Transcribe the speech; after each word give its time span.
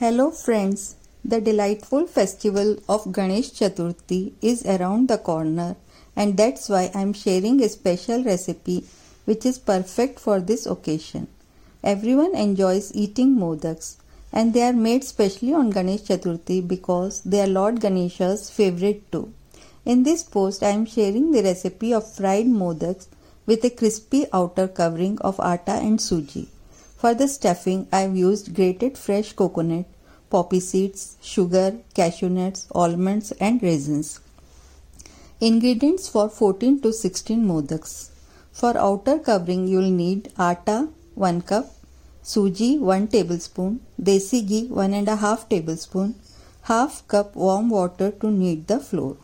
Hello 0.00 0.30
friends, 0.30 0.96
the 1.22 1.42
delightful 1.42 2.06
festival 2.06 2.78
of 2.88 3.12
Ganesh 3.12 3.50
Chaturthi 3.50 4.32
is 4.40 4.64
around 4.64 5.08
the 5.08 5.18
corner 5.18 5.76
and 6.16 6.38
that's 6.38 6.70
why 6.70 6.90
I'm 6.94 7.12
sharing 7.12 7.62
a 7.62 7.68
special 7.68 8.24
recipe 8.24 8.86
which 9.26 9.44
is 9.44 9.58
perfect 9.58 10.18
for 10.18 10.40
this 10.40 10.64
occasion. 10.64 11.28
Everyone 11.84 12.34
enjoys 12.34 12.94
eating 12.94 13.36
modaks 13.36 13.96
and 14.32 14.54
they 14.54 14.62
are 14.62 14.72
made 14.72 15.04
specially 15.04 15.52
on 15.52 15.68
Ganesh 15.68 16.04
Chaturthi 16.04 16.66
because 16.66 17.20
they 17.20 17.42
are 17.42 17.46
Lord 17.58 17.82
Ganesha's 17.82 18.48
favorite 18.48 19.12
too. 19.12 19.34
In 19.84 20.04
this 20.04 20.22
post 20.22 20.62
I 20.62 20.70
am 20.70 20.86
sharing 20.86 21.30
the 21.30 21.42
recipe 21.42 21.92
of 21.92 22.10
fried 22.10 22.46
modaks 22.46 23.06
with 23.44 23.62
a 23.64 23.68
crispy 23.68 24.24
outer 24.32 24.66
covering 24.66 25.18
of 25.18 25.38
atta 25.40 25.72
and 25.72 25.98
suji. 25.98 26.46
For 27.00 27.14
the 27.14 27.28
stuffing, 27.28 27.86
I 27.90 28.00
have 28.00 28.14
used 28.14 28.54
grated 28.54 28.98
fresh 28.98 29.32
coconut, 29.32 29.86
poppy 30.28 30.60
seeds, 30.60 31.16
sugar, 31.22 31.78
cashew 31.94 32.28
nuts, 32.28 32.66
almonds, 32.72 33.32
and 33.40 33.62
raisins. 33.62 34.20
Ingredients 35.40 36.10
for 36.10 36.28
14 36.28 36.82
to 36.82 36.92
16 36.92 37.42
modaks. 37.42 38.10
For 38.52 38.76
outer 38.76 39.18
covering, 39.18 39.66
you 39.66 39.78
will 39.78 39.96
need 40.02 40.30
atta 40.38 40.88
1 41.14 41.40
cup, 41.40 41.72
suji 42.22 42.78
1 42.78 43.08
tablespoon, 43.08 43.80
desi 43.98 44.46
ghee 44.46 44.66
1 44.66 44.92
and 44.92 45.08
a 45.08 45.16
half 45.16 45.48
tablespoon, 45.48 46.14
half 46.64 47.02
cup 47.08 47.34
warm 47.34 47.70
water 47.70 48.10
to 48.10 48.30
knead 48.30 48.66
the 48.66 48.78
flour. 48.78 49.16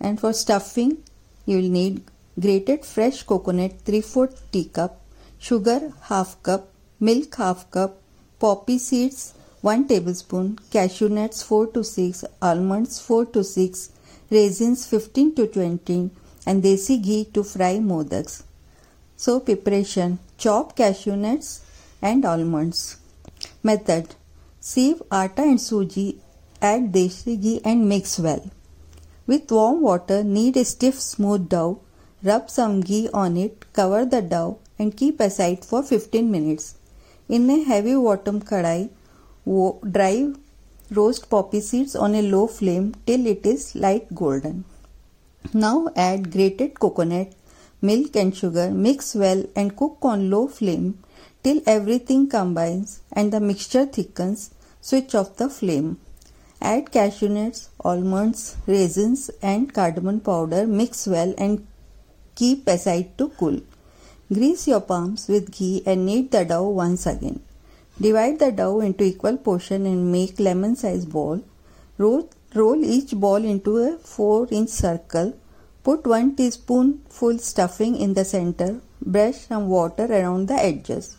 And 0.00 0.18
for 0.18 0.32
stuffing, 0.32 0.98
you 1.46 1.58
will 1.58 1.74
need 1.78 2.02
grated 2.40 2.84
fresh 2.84 3.22
coconut 3.22 3.82
3 3.84 4.00
4 4.00 4.30
teacup, 4.50 5.00
sugar 5.38 5.92
half 6.10 6.42
cup, 6.42 6.73
milk 7.06 7.34
half 7.36 7.70
cup, 7.70 7.92
poppy 8.40 8.78
seeds 8.78 9.34
1 9.60 9.88
tablespoon, 9.88 10.58
cashew 10.70 11.08
nuts 11.08 11.42
4 11.42 11.66
to 11.74 11.82
6, 11.84 12.24
almonds 12.40 12.98
4 13.00 13.26
to 13.34 13.42
6, 13.42 13.90
raisins 14.30 14.86
15 14.86 15.34
to 15.36 15.46
20 15.46 16.10
and 16.46 16.62
desi 16.62 16.96
ghee 17.06 17.24
to 17.34 17.42
fry 17.42 17.74
modaks. 17.90 18.42
So 19.16 19.40
preparation 19.40 20.18
chop 20.38 20.76
cashew 20.76 21.16
nuts 21.16 21.50
and 22.00 22.24
almonds. 22.24 22.98
Method 23.62 24.14
Sieve 24.60 25.02
atta 25.10 25.42
and 25.42 25.58
suji, 25.58 26.06
add 26.62 26.92
desi 26.92 27.34
ghee 27.42 27.60
and 27.64 27.88
mix 27.88 28.18
well. 28.18 28.44
With 29.26 29.50
warm 29.50 29.82
water 29.82 30.22
knead 30.22 30.56
a 30.56 30.64
stiff 30.64 30.98
smooth 31.00 31.50
dough, 31.50 31.80
rub 32.22 32.48
some 32.48 32.80
ghee 32.80 33.10
on 33.12 33.36
it, 33.36 33.66
cover 33.74 34.06
the 34.06 34.22
dough 34.22 34.58
and 34.78 34.96
keep 34.96 35.20
aside 35.20 35.64
for 35.66 35.82
15 35.82 36.30
minutes. 36.30 36.74
In 37.26 37.48
a 37.48 37.64
heavy 37.64 37.94
bottom 37.94 38.42
kadai, 38.42 38.90
dry 39.90 40.32
roast 40.90 41.30
poppy 41.30 41.60
seeds 41.62 41.96
on 41.96 42.14
a 42.14 42.20
low 42.20 42.46
flame 42.46 42.94
till 43.06 43.26
it 43.26 43.46
is 43.46 43.74
light 43.74 44.14
golden. 44.14 44.66
Now 45.54 45.88
add 45.96 46.30
grated 46.30 46.78
coconut, 46.78 47.32
milk 47.80 48.14
and 48.16 48.36
sugar, 48.36 48.70
mix 48.70 49.14
well 49.14 49.42
and 49.56 49.74
cook 49.74 49.96
on 50.02 50.30
low 50.30 50.48
flame 50.48 50.98
till 51.42 51.62
everything 51.66 52.28
combines 52.28 53.00
and 53.10 53.32
the 53.32 53.40
mixture 53.40 53.86
thickens. 53.86 54.50
Switch 54.82 55.14
off 55.14 55.36
the 55.36 55.48
flame. 55.48 55.98
Add 56.60 56.92
cashew 56.92 57.30
nuts, 57.30 57.70
almonds, 57.80 58.56
raisins 58.66 59.30
and 59.40 59.72
cardamom 59.72 60.20
powder. 60.20 60.66
Mix 60.66 61.06
well 61.06 61.34
and 61.38 61.66
keep 62.34 62.68
aside 62.68 63.16
to 63.16 63.30
cool. 63.30 63.60
Grease 64.32 64.68
your 64.68 64.80
palms 64.80 65.28
with 65.28 65.50
ghee 65.52 65.82
and 65.84 66.06
knead 66.06 66.30
the 66.30 66.46
dough 66.46 66.68
once 66.68 67.06
again. 67.06 67.40
Divide 68.00 68.38
the 68.38 68.50
dough 68.50 68.80
into 68.80 69.04
equal 69.04 69.36
portion 69.36 69.84
and 69.84 70.10
make 70.10 70.40
lemon 70.40 70.76
size 70.76 71.04
ball. 71.04 71.42
Roll, 71.98 72.30
roll 72.54 72.82
each 72.82 73.12
ball 73.14 73.44
into 73.44 73.76
a 73.76 73.98
4 73.98 74.48
inch 74.50 74.70
circle. 74.70 75.34
Put 75.82 76.06
1 76.06 76.36
teaspoonful 76.36 77.38
stuffing 77.38 77.96
in 77.96 78.14
the 78.14 78.24
center. 78.24 78.80
Brush 79.02 79.40
some 79.48 79.68
water 79.68 80.06
around 80.06 80.48
the 80.48 80.54
edges. 80.54 81.18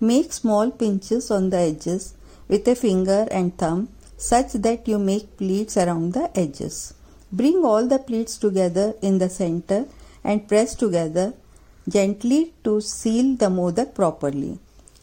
Make 0.00 0.32
small 0.32 0.70
pinches 0.70 1.30
on 1.30 1.50
the 1.50 1.58
edges 1.58 2.14
with 2.48 2.66
a 2.68 2.74
finger 2.74 3.28
and 3.30 3.56
thumb 3.58 3.88
such 4.16 4.54
that 4.54 4.88
you 4.88 4.98
make 4.98 5.36
pleats 5.36 5.76
around 5.76 6.14
the 6.14 6.30
edges. 6.34 6.94
Bring 7.30 7.66
all 7.66 7.86
the 7.86 7.98
pleats 7.98 8.38
together 8.38 8.94
in 9.02 9.18
the 9.18 9.28
center 9.28 9.84
and 10.24 10.48
press 10.48 10.74
together 10.74 11.34
gently 11.88 12.52
to 12.64 12.80
seal 12.80 13.36
the 13.36 13.46
modak 13.46 13.94
properly. 13.94 14.58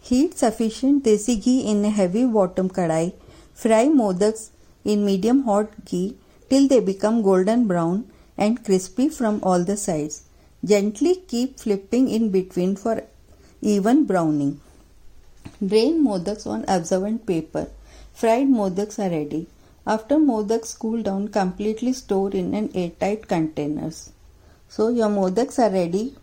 Heat 0.00 0.36
sufficient 0.36 1.04
desi 1.04 1.34
ghee 1.44 1.60
in 1.70 1.84
a 1.84 1.90
heavy 1.90 2.24
bottom 2.26 2.68
kadai. 2.68 3.12
Fry 3.54 3.86
modaks 3.86 4.50
in 4.84 5.04
medium 5.04 5.44
hot 5.44 5.70
ghee 5.84 6.16
till 6.50 6.66
they 6.68 6.80
become 6.80 7.22
golden 7.22 7.66
brown 7.66 8.04
and 8.36 8.64
crispy 8.64 9.08
from 9.08 9.40
all 9.42 9.62
the 9.64 9.76
sides. 9.76 10.22
Gently 10.64 11.14
keep 11.28 11.60
flipping 11.60 12.08
in 12.08 12.30
between 12.30 12.74
for 12.74 13.02
even 13.60 14.04
browning. 14.04 14.60
Drain 15.64 16.04
modaks 16.04 16.46
on 16.46 16.64
absorbent 16.66 17.26
paper. 17.26 17.68
Fried 18.12 18.48
modaks 18.48 18.98
are 18.98 19.10
ready. 19.10 19.46
After 19.86 20.16
modaks 20.16 20.78
cool 20.78 21.02
down, 21.02 21.28
completely 21.28 21.92
store 21.92 22.30
in 22.30 22.54
an 22.54 22.70
airtight 22.74 23.28
containers. 23.28 24.10
So 24.68 24.88
your 24.88 25.08
modaks 25.08 25.58
are 25.58 25.70
ready 25.70 26.14